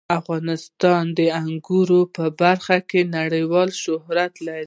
[0.19, 4.57] افغانستان د انګورو په برخه کې نړیوال شهرت لري.